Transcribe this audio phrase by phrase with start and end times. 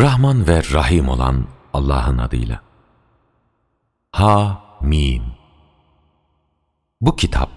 [0.00, 2.60] Rahman ve Rahim olan Allah'ın adıyla.
[4.12, 5.22] Ha Mim
[7.00, 7.50] Bu kitap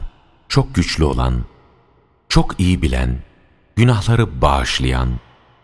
[0.49, 1.45] çok güçlü olan,
[2.29, 3.23] çok iyi bilen,
[3.75, 5.09] günahları bağışlayan,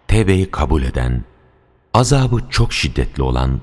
[0.07, 1.23] tevbeyi kabul eden,
[1.93, 3.61] azabı çok şiddetli olan,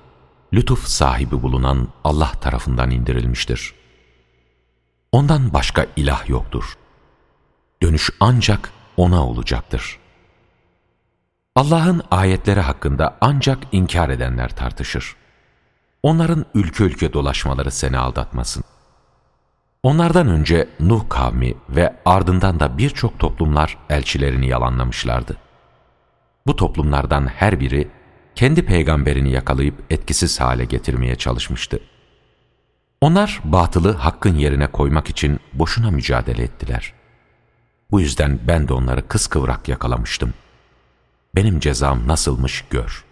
[0.55, 3.75] lütuf sahibi bulunan Allah tarafından indirilmiştir.
[5.13, 6.79] Ondan başka ilah yoktur.
[7.83, 9.99] Dönüş ancak O'na olacaktır.
[11.57, 15.17] Allah'ın ayetleri hakkında ancak inkar edenler tartışır.
[16.03, 18.65] Onların ülke ülke dolaşmaları seni aldatmasın.
[19.83, 25.37] Onlardan önce Nuh kavmi ve ardından da birçok toplumlar elçilerini yalanlamışlardı.
[26.47, 27.91] Bu toplumlardan her biri
[28.35, 31.81] kendi peygamberini yakalayıp etkisiz hale getirmeye çalışmıştı.
[33.01, 36.93] Onlar batılı hakkın yerine koymak için boşuna mücadele ettiler.
[37.91, 40.35] Bu yüzden ben de onları kıskıvrak yakalamıştım.
[41.37, 43.05] Benim cezam nasılmış gör.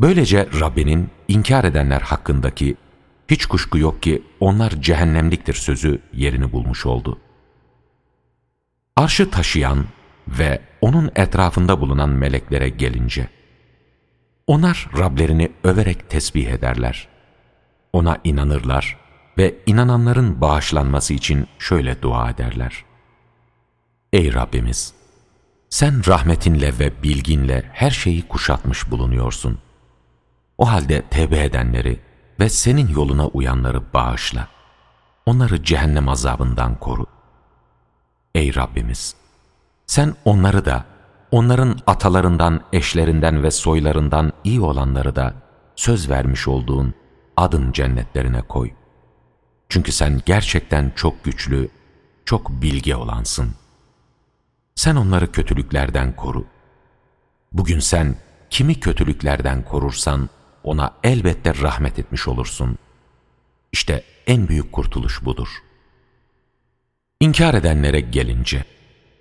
[0.00, 2.76] Böylece Rabbinin inkar edenler hakkındaki
[3.30, 7.18] hiç kuşku yok ki onlar cehennemliktir sözü yerini bulmuş oldu.
[8.96, 9.84] Arşı taşıyan
[10.28, 13.28] ve onun etrafında bulunan meleklere gelince,
[14.46, 17.08] onlar Rablerini överek tesbih ederler.
[17.92, 18.96] Ona inanırlar
[19.38, 22.84] ve inananların bağışlanması için şöyle dua ederler.
[24.12, 24.99] Ey Rabbimiz!
[25.70, 29.58] Sen rahmetinle ve bilginle her şeyi kuşatmış bulunuyorsun.
[30.58, 32.00] O halde tevbe edenleri
[32.40, 34.48] ve senin yoluna uyanları bağışla.
[35.26, 37.06] Onları cehennem azabından koru.
[38.34, 39.14] Ey Rabbimiz!
[39.86, 40.84] Sen onları da,
[41.30, 45.34] onların atalarından, eşlerinden ve soylarından iyi olanları da
[45.76, 46.94] söz vermiş olduğun
[47.36, 48.70] adın cennetlerine koy.
[49.68, 51.68] Çünkü sen gerçekten çok güçlü,
[52.24, 53.59] çok bilge olansın.
[54.80, 56.46] Sen onları kötülüklerden koru.
[57.52, 58.16] Bugün sen
[58.50, 60.28] kimi kötülüklerden korursan
[60.64, 62.78] ona elbette rahmet etmiş olursun.
[63.72, 65.48] İşte en büyük kurtuluş budur.
[67.20, 68.64] İnkar edenlere gelince,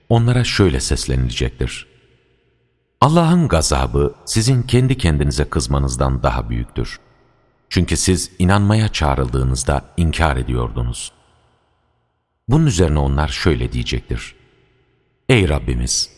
[0.10, 1.88] onlara şöyle seslenilecektir.
[3.02, 7.00] Allah'ın gazabı sizin kendi kendinize kızmanızdan daha büyüktür.
[7.70, 11.12] Çünkü siz inanmaya çağrıldığınızda inkar ediyordunuz.
[12.48, 14.39] Bunun üzerine onlar şöyle diyecektir.
[15.30, 16.10] Ey Rabbimiz!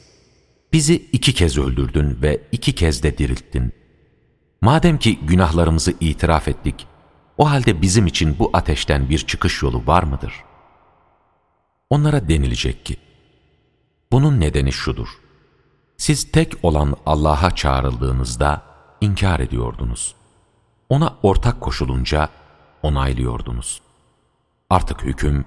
[0.73, 3.73] Bizi iki kez öldürdün ve iki kez de dirilttin.
[4.61, 6.88] Madem ki günahlarımızı itiraf ettik,
[7.38, 10.33] o halde bizim için bu ateşten bir çıkış yolu var mıdır?
[11.89, 12.97] Onlara denilecek ki,
[14.11, 15.07] bunun nedeni şudur.
[15.97, 18.61] Siz tek olan Allah'a çağrıldığınızda
[19.01, 20.16] inkar ediyordunuz.
[20.89, 22.29] Ona ortak koşulunca
[22.83, 23.81] onaylıyordunuz.
[24.69, 25.45] Artık hüküm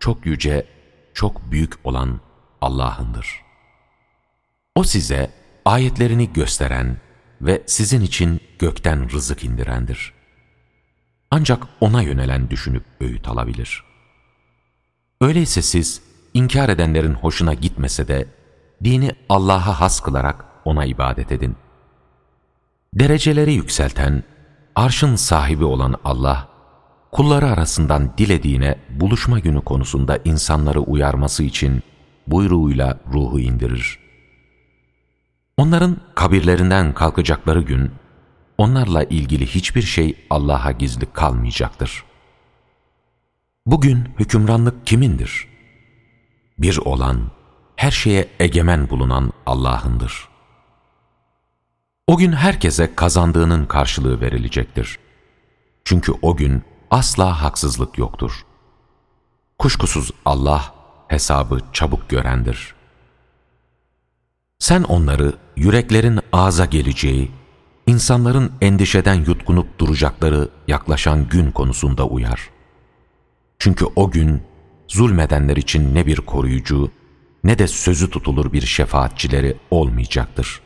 [0.00, 0.66] çok yüce,
[1.14, 2.20] çok büyük olan
[2.60, 3.42] Allah'ındır.
[4.74, 5.30] O size
[5.64, 6.96] ayetlerini gösteren
[7.40, 10.12] ve sizin için gökten rızık indirendir.
[11.30, 13.84] Ancak O'na yönelen düşünüp öğüt alabilir.
[15.20, 16.02] Öyleyse siz,
[16.34, 18.28] inkar edenlerin hoşuna gitmese de,
[18.84, 21.56] dini Allah'a has kılarak O'na ibadet edin.
[22.94, 24.24] Dereceleri yükselten,
[24.74, 26.48] arşın sahibi olan Allah,
[27.12, 31.82] kulları arasından dilediğine buluşma günü konusunda insanları uyarması için
[32.30, 33.98] buyruğuyla ruhu indirir.
[35.56, 37.90] Onların kabirlerinden kalkacakları gün,
[38.58, 42.04] onlarla ilgili hiçbir şey Allah'a gizli kalmayacaktır.
[43.66, 45.48] Bugün hükümranlık kimindir?
[46.58, 47.30] Bir olan,
[47.76, 50.28] her şeye egemen bulunan Allah'ındır.
[52.06, 54.98] O gün herkese kazandığının karşılığı verilecektir.
[55.84, 58.44] Çünkü o gün asla haksızlık yoktur.
[59.58, 60.79] Kuşkusuz Allah
[61.10, 62.80] hesabı çabuk görendir.''
[64.60, 67.30] Sen onları yüreklerin ağza geleceği,
[67.86, 72.50] insanların endişeden yutkunup duracakları yaklaşan gün konusunda uyar.
[73.58, 74.42] Çünkü o gün
[74.88, 76.90] zulmedenler için ne bir koruyucu
[77.44, 80.60] ne de sözü tutulur bir şefaatçileri olmayacaktır.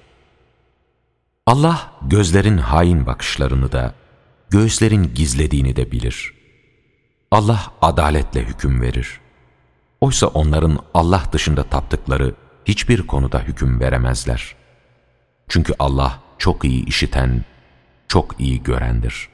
[1.47, 3.95] Allah gözlerin hain bakışlarını da,
[4.51, 6.35] göğüslerin gizlediğini de bilir.
[7.31, 9.21] Allah adaletle hüküm verir.
[10.05, 12.35] Oysa onların Allah dışında taptıkları
[12.65, 14.55] hiçbir konuda hüküm veremezler.
[15.49, 17.45] Çünkü Allah çok iyi işiten,
[18.09, 19.29] çok iyi görendir.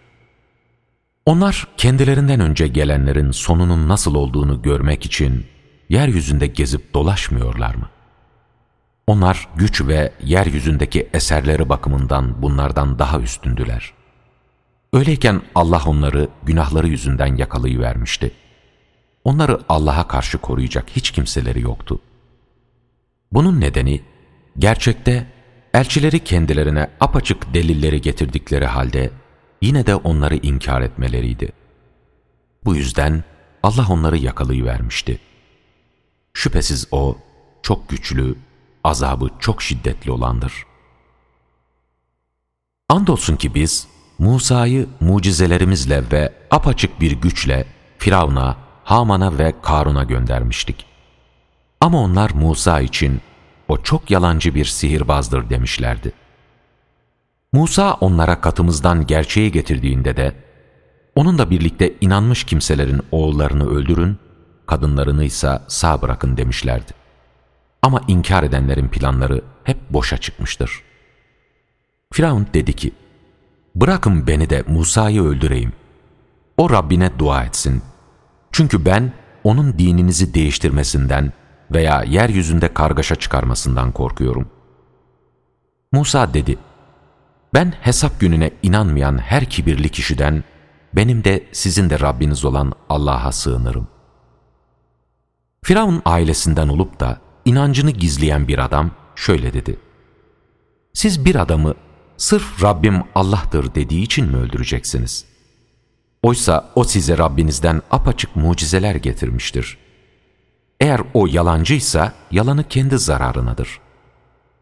[1.26, 5.46] Onlar kendilerinden önce gelenlerin sonunun nasıl olduğunu görmek için
[5.88, 7.88] yeryüzünde gezip dolaşmıyorlar mı?
[9.06, 13.92] Onlar güç ve yeryüzündeki eserleri bakımından bunlardan daha üstündüler.
[14.92, 18.32] Öyleyken Allah onları günahları yüzünden yakalayıvermişti.
[19.24, 22.00] Onları Allah'a karşı koruyacak hiç kimseleri yoktu.
[23.32, 24.00] Bunun nedeni
[24.58, 25.26] gerçekte
[25.74, 29.10] elçileri kendilerine apaçık delilleri getirdikleri halde
[29.62, 31.52] yine de onları inkar etmeleriydi.
[32.64, 33.24] Bu yüzden
[33.62, 35.18] Allah onları yakalayıvermişti.
[36.32, 37.16] Şüphesiz O
[37.62, 38.36] çok güçlü,
[38.84, 40.66] azabı çok şiddetli olandır.
[42.88, 43.88] Andolsun ki biz
[44.18, 47.66] Musa'yı mucizelerimizle ve apaçık bir güçle
[47.98, 48.56] Firavun'a,
[48.90, 50.86] Haman'a ve Karun'a göndermiştik.
[51.80, 53.20] Ama onlar Musa için
[53.68, 56.12] o çok yalancı bir sihirbazdır demişlerdi.
[57.52, 60.34] Musa onlara katımızdan gerçeği getirdiğinde de,
[61.14, 64.18] onunla birlikte inanmış kimselerin oğullarını öldürün,
[64.66, 66.92] kadınlarını ise sağ bırakın demişlerdi.
[67.82, 70.82] Ama inkar edenlerin planları hep boşa çıkmıştır.
[72.12, 72.92] Firavun dedi ki,
[73.74, 75.72] bırakın beni de Musa'yı öldüreyim.
[76.56, 77.82] O Rabbine dua etsin.
[78.52, 79.12] Çünkü ben
[79.44, 81.32] onun dininizi değiştirmesinden
[81.72, 84.48] veya yeryüzünde kargaşa çıkarmasından korkuyorum.
[85.92, 86.58] Musa dedi,
[87.54, 90.44] ben hesap gününe inanmayan her kibirli kişiden,
[90.92, 93.88] benim de sizin de Rabbiniz olan Allah'a sığınırım.
[95.62, 99.76] Firavun ailesinden olup da inancını gizleyen bir adam şöyle dedi.
[100.92, 101.74] Siz bir adamı
[102.16, 105.29] sırf Rabbim Allah'tır dediği için mi öldüreceksiniz?
[106.22, 109.78] Oysa o size Rabbinizden apaçık mucizeler getirmiştir.
[110.80, 113.80] Eğer o yalancıysa yalanı kendi zararınadır.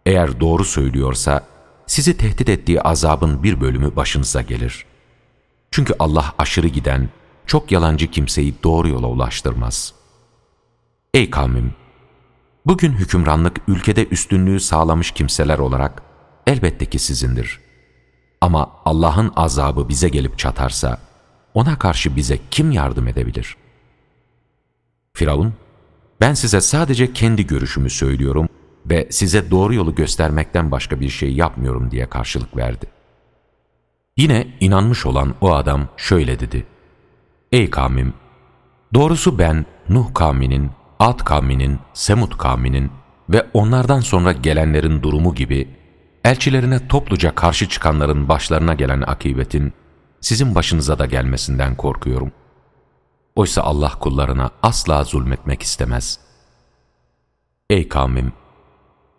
[0.06, 1.46] Eğer doğru söylüyorsa
[1.86, 4.84] sizi tehdit ettiği azabın bir bölümü başınıza gelir.
[5.70, 7.08] Çünkü Allah aşırı giden,
[7.46, 9.94] çok yalancı kimseyi doğru yola ulaştırmaz.
[11.14, 11.74] Ey kavmim!
[12.66, 16.02] Bugün hükümranlık ülkede üstünlüğü sağlamış kimseler olarak
[16.46, 17.60] elbette ki sizindir.
[18.40, 20.98] Ama Allah'ın azabı bize gelip çatarsa,
[21.58, 23.56] ona karşı bize kim yardım edebilir?
[25.14, 25.54] Firavun,
[26.20, 28.48] ben size sadece kendi görüşümü söylüyorum
[28.86, 32.86] ve size doğru yolu göstermekten başka bir şey yapmıyorum diye karşılık verdi.
[34.16, 36.66] Yine inanmış olan o adam şöyle dedi.
[37.52, 38.14] Ey kavmim!
[38.94, 42.90] Doğrusu ben Nuh kavminin, Ad kavminin, Semud kavminin
[43.28, 45.68] ve onlardan sonra gelenlerin durumu gibi
[46.24, 49.72] elçilerine topluca karşı çıkanların başlarına gelen akibetin
[50.20, 52.32] sizin başınıza da gelmesinden korkuyorum.
[53.36, 56.18] Oysa Allah kullarına asla zulmetmek istemez.
[57.70, 58.32] Ey kavmim!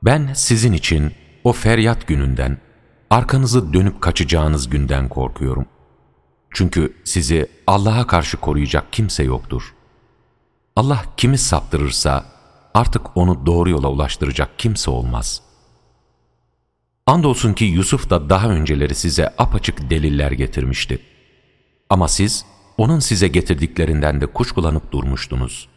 [0.04, 1.14] Ben sizin için
[1.44, 2.58] o feryat gününden,
[3.10, 5.66] arkanızı dönüp kaçacağınız günden korkuyorum.
[6.54, 9.74] Çünkü sizi Allah'a karşı koruyacak kimse yoktur.
[10.76, 12.26] Allah kimi saptırırsa
[12.74, 15.42] artık onu doğru yola ulaştıracak kimse olmaz.
[17.10, 21.00] Andolsun ki Yusuf da daha önceleri size apaçık deliller getirmişti.
[21.90, 22.46] Ama siz
[22.78, 25.70] onun size getirdiklerinden de kuşkulanıp durmuştunuz.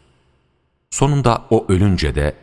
[0.89, 2.35] Sonunda o ölünce de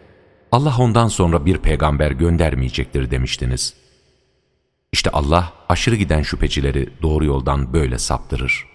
[0.52, 3.74] Allah ondan sonra bir peygamber göndermeyecektir demiştiniz.
[4.92, 8.66] İşte Allah aşırı giden şüphecileri doğru yoldan böyle saptırır.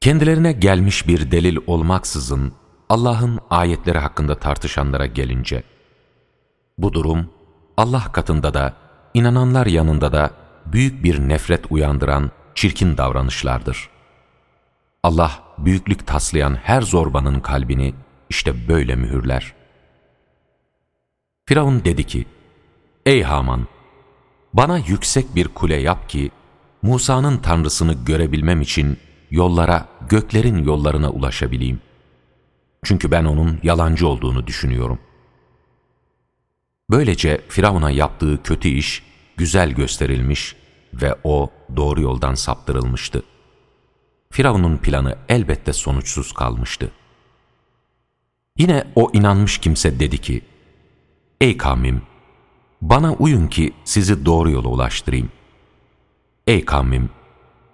[0.00, 2.52] Kendilerine gelmiş bir delil olmaksızın
[2.88, 5.62] Allah'ın ayetleri hakkında tartışanlara gelince,
[6.78, 7.30] bu durum
[7.76, 8.72] Allah katında da,
[9.14, 10.30] inananlar yanında da
[10.66, 13.88] büyük bir nefret uyandıran çirkin davranışlardır.
[15.02, 17.94] Allah büyüklük taslayan her zorbanın kalbini
[18.30, 19.54] işte böyle mühürler.
[21.46, 22.26] Firavun dedi ki,
[23.06, 23.66] Ey Haman!
[24.52, 26.30] Bana yüksek bir kule yap ki,
[26.82, 28.98] Musa'nın tanrısını görebilmem için
[29.30, 31.80] yollara, göklerin yollarına ulaşabileyim.
[32.84, 34.98] Çünkü ben onun yalancı olduğunu düşünüyorum.
[36.92, 39.02] Böylece Firavun'a yaptığı kötü iş
[39.36, 40.56] güzel gösterilmiş
[40.94, 43.22] ve o doğru yoldan saptırılmıştı.
[44.30, 46.90] Firavun'un planı elbette sonuçsuz kalmıştı.
[48.58, 50.42] Yine o inanmış kimse dedi ki,
[51.40, 52.02] Ey kavmim!
[52.82, 55.30] Bana uyun ki sizi doğru yola ulaştırayım.
[56.46, 57.10] Ey kavmim!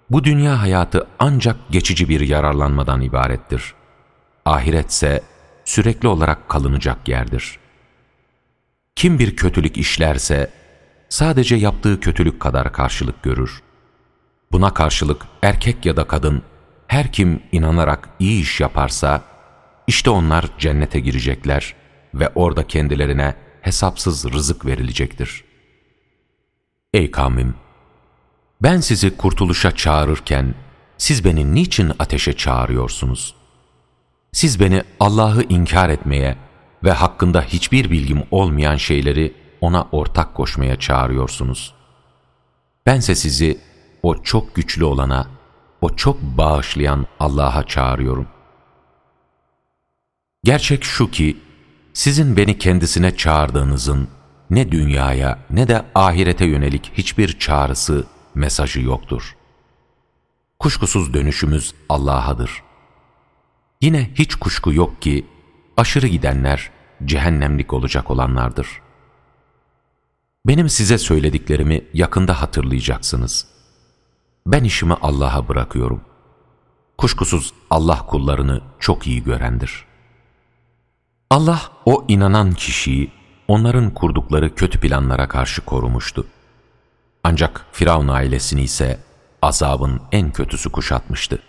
[0.09, 3.73] Bu dünya hayatı ancak geçici bir yararlanmadan ibarettir.
[4.45, 5.23] Ahiretse
[5.65, 7.59] sürekli olarak kalınacak yerdir.
[8.99, 10.49] Kim bir kötülük işlerse,
[11.09, 13.61] sadece yaptığı kötülük kadar karşılık görür.
[14.51, 16.41] Buna karşılık erkek ya da kadın,
[16.87, 19.21] her kim inanarak iyi iş yaparsa,
[19.87, 21.75] işte onlar cennete girecekler
[22.13, 25.43] ve orada kendilerine hesapsız rızık verilecektir.
[26.93, 27.55] Ey kavmim!
[28.61, 30.55] Ben sizi kurtuluşa çağırırken,
[30.97, 33.35] siz beni niçin ateşe çağırıyorsunuz?
[34.31, 36.48] Siz beni Allah'ı inkar etmeye
[36.83, 41.73] ve hakkında hiçbir bilgim olmayan şeyleri ona ortak koşmaya çağırıyorsunuz.
[42.85, 43.59] Bense sizi
[44.03, 45.27] o çok güçlü olana,
[45.81, 48.27] o çok bağışlayan Allah'a çağırıyorum.
[50.43, 51.37] Gerçek şu ki,
[51.93, 54.07] sizin beni kendisine çağırdığınızın
[54.49, 59.35] ne dünyaya ne de ahirete yönelik hiçbir çağrısı, mesajı yoktur.
[60.59, 62.63] Kuşkusuz dönüşümüz Allah'adır.
[63.81, 65.25] Yine hiç kuşku yok ki
[65.79, 66.69] aşırı gidenler
[67.05, 68.67] cehennemlik olacak olanlardır.
[70.47, 73.47] Benim size söylediklerimi yakında hatırlayacaksınız.
[74.47, 76.01] Ben işimi Allah'a bırakıyorum.
[76.97, 79.85] Kuşkusuz Allah kullarını çok iyi görendir.
[81.29, 83.11] Allah o inanan kişiyi
[83.47, 86.27] onların kurdukları kötü planlara karşı korumuştu.
[87.23, 88.99] Ancak Firavun ailesini ise
[89.41, 91.39] azabın en kötüsü kuşatmıştı.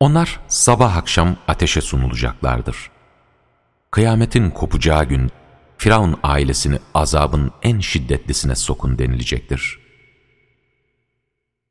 [0.00, 2.90] Onlar sabah akşam ateşe sunulacaklardır.
[3.90, 5.30] Kıyametin kopacağı gün
[5.78, 9.78] Firavun ailesini azabın en şiddetlisine sokun denilecektir.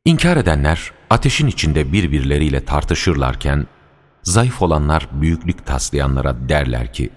[0.05, 3.67] İnkar edenler ateşin içinde birbirleriyle tartışırlarken,
[4.23, 7.09] zayıf olanlar büyüklük taslayanlara derler ki,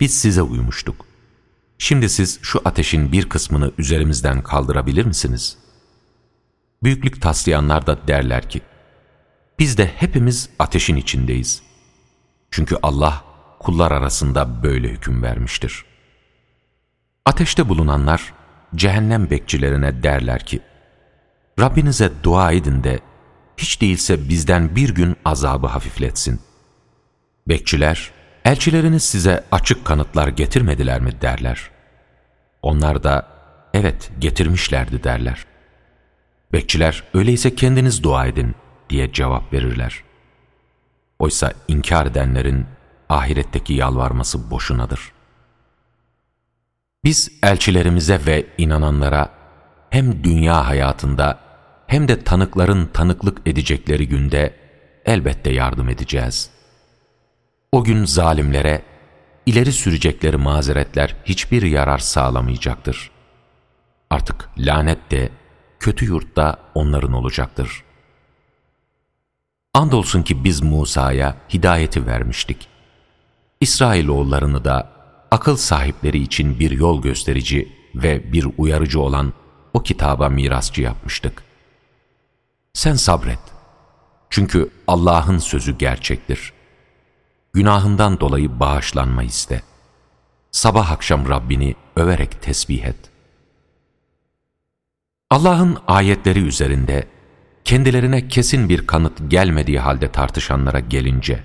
[0.00, 1.06] biz size uymuştuk.
[1.78, 5.58] Şimdi siz şu ateşin bir kısmını üzerimizden kaldırabilir misiniz?
[6.82, 8.62] Büyüklük taslayanlar da derler ki,
[9.58, 11.62] biz de hepimiz ateşin içindeyiz.
[12.50, 13.24] Çünkü Allah
[13.58, 15.84] kullar arasında böyle hüküm vermiştir.
[17.26, 18.34] Ateşte bulunanlar
[18.74, 20.60] cehennem bekçilerine derler ki,
[21.60, 23.00] Rabbinize dua edin de
[23.56, 26.40] hiç değilse bizden bir gün azabı hafifletsin.
[27.48, 28.10] Bekçiler,
[28.44, 31.70] elçileriniz size açık kanıtlar getirmediler mi derler.
[32.62, 33.28] Onlar da,
[33.74, 35.46] evet getirmişlerdi derler.
[36.52, 38.54] Bekçiler, öyleyse kendiniz dua edin
[38.90, 40.02] diye cevap verirler.
[41.18, 42.66] Oysa inkar edenlerin
[43.08, 45.12] ahiretteki yalvarması boşunadır.
[47.04, 49.30] Biz elçilerimize ve inananlara
[49.90, 51.38] hem dünya hayatında
[51.86, 54.56] hem de tanıkların tanıklık edecekleri günde
[55.04, 56.50] elbette yardım edeceğiz.
[57.72, 58.82] O gün zalimlere
[59.46, 63.10] ileri sürecekleri mazeretler hiçbir yarar sağlamayacaktır.
[64.10, 65.28] Artık lanet de,
[65.80, 67.83] kötü yurtta onların olacaktır.
[69.74, 72.68] Andolsun ki biz Musa'ya hidayeti vermiştik.
[73.60, 74.90] İsrailoğullarını da
[75.30, 79.32] akıl sahipleri için bir yol gösterici ve bir uyarıcı olan
[79.72, 81.42] o kitaba mirasçı yapmıştık.
[82.72, 83.38] Sen sabret.
[84.30, 86.52] Çünkü Allah'ın sözü gerçektir.
[87.52, 89.62] Günahından dolayı bağışlanma iste.
[90.50, 92.96] Sabah akşam Rabbini överek tesbih et.
[95.30, 97.13] Allah'ın ayetleri üzerinde
[97.64, 101.44] kendilerine kesin bir kanıt gelmediği halde tartışanlara gelince,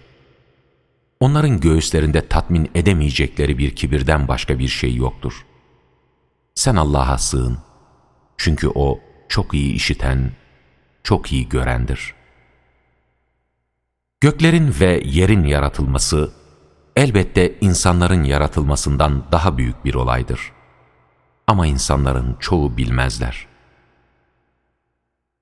[1.20, 5.46] onların göğüslerinde tatmin edemeyecekleri bir kibirden başka bir şey yoktur.
[6.56, 7.58] Sen Allah'a sığın.
[8.38, 9.00] Çünkü O
[9.30, 10.32] çok iyi işiten,
[11.04, 12.14] çok iyi görendir.
[14.22, 16.32] Göklerin ve yerin yaratılması,
[16.96, 20.52] elbette insanların yaratılmasından daha büyük bir olaydır.
[21.48, 23.49] Ama insanların çoğu bilmezler.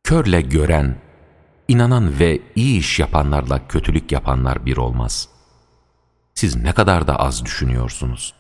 [0.07, 0.97] Körle gören,
[1.67, 5.29] inanan ve iyi iş yapanlarla kötülük yapanlar bir olmaz.
[6.33, 8.33] Siz ne kadar da az düşünüyorsunuz.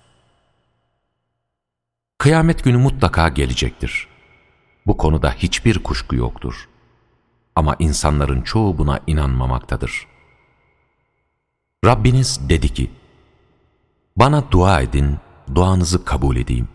[2.17, 4.07] Kıyamet günü mutlaka gelecektir.
[4.85, 6.69] Bu konuda hiçbir kuşku yoktur.
[7.55, 10.07] Ama insanların çoğu buna inanmamaktadır.
[11.85, 12.91] Rabbiniz dedi ki,
[14.15, 15.17] Bana dua edin,
[15.55, 16.67] duanızı kabul edeyim.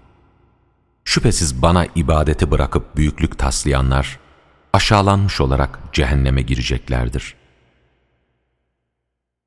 [1.04, 4.21] Şüphesiz bana ibadeti bırakıp büyüklük taslayanlar,
[4.72, 7.34] aşağılanmış olarak cehenneme gireceklerdir.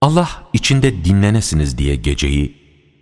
[0.01, 2.57] Allah içinde dinlenesiniz diye geceyi,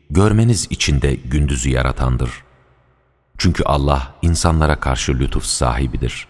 [0.09, 2.31] görmeniz için de gündüzü yaratandır.
[3.37, 6.27] Çünkü Allah insanlara karşı lütuf sahibidir.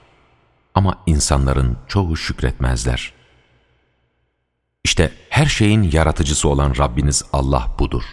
[0.75, 3.13] Ama insanların çoğu şükretmezler.
[4.83, 8.03] İşte her şeyin yaratıcısı olan Rabbiniz Allah budur.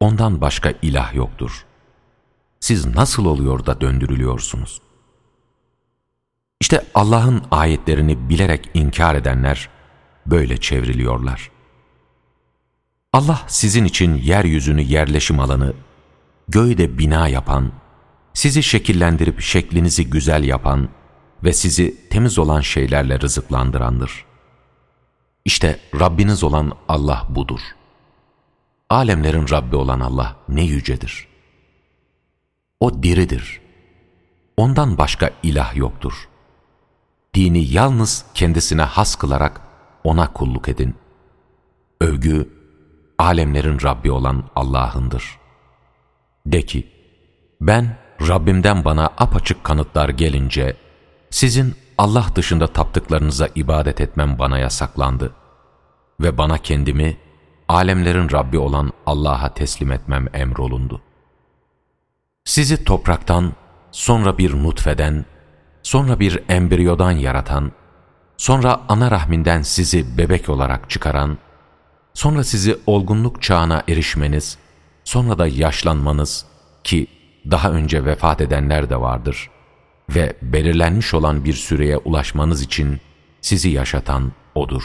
[0.00, 1.64] Ondan başka ilah yoktur.
[2.60, 4.80] Siz nasıl oluyor da döndürülüyorsunuz?
[6.60, 9.68] İşte Allah'ın ayetlerini bilerek inkar edenler
[10.26, 11.50] böyle çevriliyorlar.
[13.12, 15.74] Allah sizin için yeryüzünü yerleşim alanı,
[16.48, 17.72] göğde bina yapan,
[18.34, 20.88] sizi şekillendirip şeklinizi güzel yapan
[21.44, 24.24] ve sizi temiz olan şeylerle rızıklandırandır.
[25.44, 27.60] İşte Rabbiniz olan Allah budur.
[28.90, 31.28] Alemlerin Rabbi olan Allah ne yücedir.
[32.80, 33.60] O diridir.
[34.56, 36.28] Ondan başka ilah yoktur.
[37.36, 39.60] Dini yalnız kendisine has kılarak
[40.04, 40.94] ona kulluk edin.
[42.00, 42.48] Övgü,
[43.18, 45.38] alemlerin Rabbi olan Allah'ındır.
[46.46, 46.86] De ki,
[47.60, 50.76] ben Rabbimden bana apaçık kanıtlar gelince,
[51.30, 55.32] sizin Allah dışında taptıklarınıza ibadet etmem bana yasaklandı
[56.20, 57.16] ve bana kendimi
[57.68, 61.00] alemlerin Rabbi olan Allah'a teslim etmem emrolundu.
[62.44, 63.52] Sizi topraktan,
[63.90, 65.24] sonra bir nutfeden,
[65.86, 67.72] sonra bir embriyodan yaratan,
[68.36, 71.38] sonra ana rahminden sizi bebek olarak çıkaran,
[72.14, 74.58] sonra sizi olgunluk çağına erişmeniz,
[75.04, 76.46] sonra da yaşlanmanız
[76.84, 77.06] ki
[77.50, 79.50] daha önce vefat edenler de vardır
[80.10, 83.00] ve belirlenmiş olan bir süreye ulaşmanız için
[83.40, 84.82] sizi yaşatan O'dur.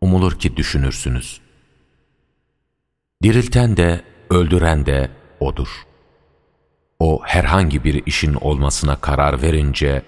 [0.00, 1.40] Umulur ki düşünürsünüz.
[3.22, 5.93] Dirilten de, öldüren de O'dur.
[7.04, 10.02] O herhangi bir işin olmasına karar verince,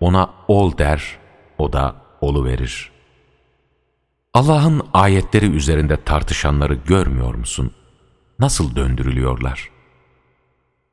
[0.00, 1.18] ona ol der,
[1.58, 2.90] o da olu verir.
[4.34, 7.72] Allah'ın ayetleri üzerinde tartışanları görmüyor musun?
[8.38, 9.70] Nasıl döndürülüyorlar?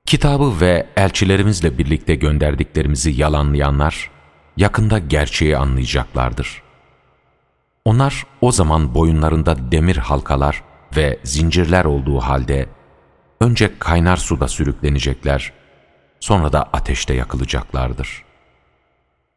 [0.06, 4.12] Kitabı ve elçilerimizle birlikte gönderdiklerimizi yalanlayanlar,
[4.58, 6.62] yakında gerçeği anlayacaklardır.
[7.86, 10.64] Onlar o zaman boyunlarında demir halkalar
[10.96, 12.66] ve zincirler olduğu halde,
[13.42, 15.54] önce kaynar suda sürüklenecekler,
[16.20, 18.24] sonra da ateşte yakılacaklardır.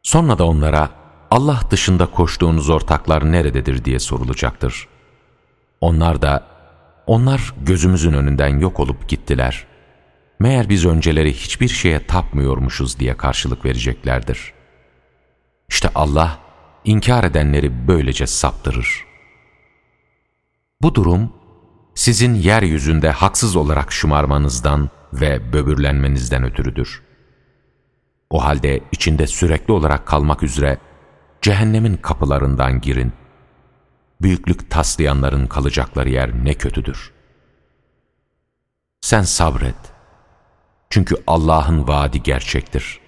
[0.03, 0.89] Sonra da onlara,
[1.31, 4.87] Allah dışında koştuğunuz ortaklar nerededir diye sorulacaktır.
[5.81, 6.47] Onlar da,
[7.07, 9.65] onlar gözümüzün önünden yok olup gittiler.
[10.39, 14.53] Meğer biz önceleri hiçbir şeye tapmıyormuşuz diye karşılık vereceklerdir.
[15.69, 16.39] İşte Allah,
[16.83, 19.05] inkar edenleri böylece saptırır.
[20.81, 21.33] Bu durum,
[21.95, 27.01] sizin yeryüzünde haksız olarak şımarmanızdan ve böbürlenmenizden ötürüdür.
[28.29, 30.77] O halde içinde sürekli olarak kalmak üzere
[31.41, 33.13] cehennemin kapılarından girin.
[34.21, 37.11] Büyüklük taslayanların kalacakları yer ne kötüdür.
[39.01, 39.75] Sen sabret.
[40.89, 42.99] Çünkü Allah'ın vaadi gerçektir.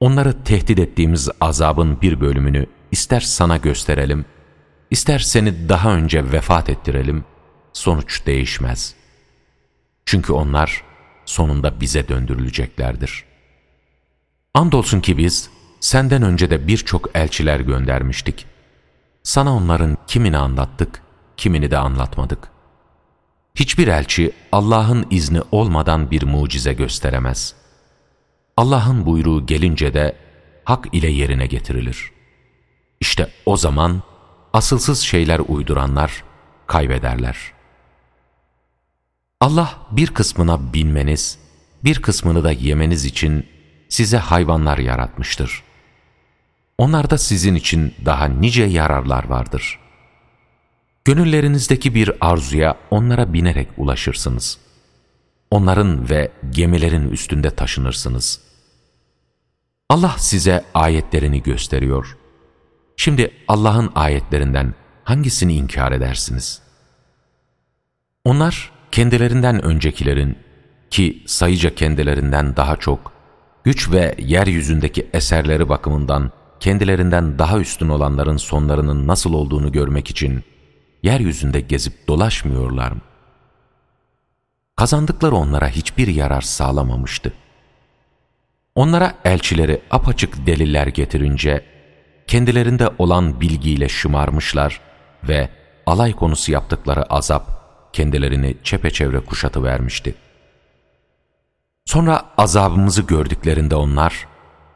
[0.00, 4.24] Onları tehdit ettiğimiz azabın bir bölümünü ister sana gösterelim,
[4.90, 7.24] ister seni daha önce vefat ettirelim,
[7.76, 8.94] sonuç değişmez.
[10.06, 10.82] Çünkü onlar
[11.24, 13.24] sonunda bize döndürüleceklerdir.
[14.54, 18.46] Andolsun ki biz, Senden önce de birçok elçiler göndermiştik.
[19.22, 21.02] Sana onların kimini anlattık,
[21.36, 22.48] kimini de anlatmadık.
[23.54, 27.54] Hiçbir elçi Allah'ın izni olmadan bir mucize gösteremez.
[28.56, 30.16] Allah'ın buyruğu gelince de
[30.64, 32.10] hak ile yerine getirilir.
[33.00, 34.02] İşte o zaman
[34.52, 36.24] asılsız şeyler uyduranlar
[36.66, 37.55] kaybederler.
[39.40, 41.38] Allah bir kısmına binmeniz,
[41.84, 43.46] bir kısmını da yemeniz için
[43.88, 45.62] size hayvanlar yaratmıştır.
[46.78, 49.78] Onlarda sizin için daha nice yararlar vardır.
[51.04, 54.58] Gönüllerinizdeki bir arzuya onlara binerek ulaşırsınız.
[55.50, 58.40] Onların ve gemilerin üstünde taşınırsınız.
[59.90, 62.16] Allah size ayetlerini gösteriyor.
[62.96, 66.62] Şimdi Allah'ın ayetlerinden hangisini inkar edersiniz?
[68.24, 70.38] Onlar kendilerinden öncekilerin
[70.90, 73.12] ki sayıca kendilerinden daha çok
[73.64, 80.44] güç ve yeryüzündeki eserleri bakımından kendilerinden daha üstün olanların sonlarının nasıl olduğunu görmek için
[81.02, 83.00] yeryüzünde gezip dolaşmıyorlar mı?
[84.76, 87.32] Kazandıkları onlara hiçbir yarar sağlamamıştı.
[88.74, 91.64] Onlara elçileri apaçık deliller getirince,
[92.26, 94.80] kendilerinde olan bilgiyle şımarmışlar
[95.28, 95.48] ve
[95.86, 97.55] alay konusu yaptıkları azap
[97.96, 100.14] kendilerini çepeçevre kuşatı vermişti.
[101.84, 104.26] Sonra azabımızı gördüklerinde onlar,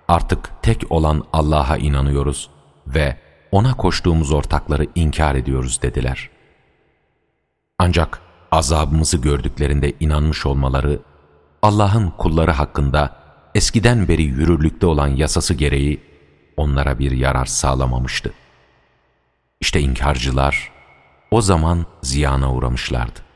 [0.08, 2.50] artık tek olan Allah'a inanıyoruz
[2.86, 3.16] ve
[3.52, 6.30] O'na koştuğumuz ortakları inkar ediyoruz dediler.
[7.78, 8.20] Ancak
[8.52, 11.00] azabımızı gördüklerinde inanmış olmaları,
[11.62, 13.16] Allah'ın kulları hakkında
[13.54, 16.00] eskiden beri yürürlükte olan yasası gereği
[16.56, 18.32] onlara bir yarar sağlamamıştı.
[19.60, 20.79] İşte inkarcılar
[21.30, 23.29] o zaman ziyana uğramışlardı.